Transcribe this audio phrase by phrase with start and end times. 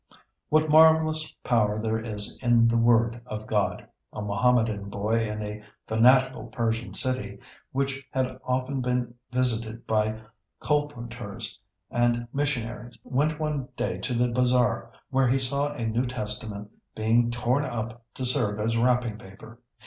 [0.49, 3.87] ]What marvelous power there is in the Word of God!
[4.11, 7.37] A Mohammedan boy in a fanatical Persian city,
[7.71, 10.19] which had often been visited by
[10.59, 11.59] colporteurs
[11.91, 17.29] and missionaries, went one day to the bazaar where he saw a New Testament being
[17.29, 19.59] torn up to serve as wrapping paper.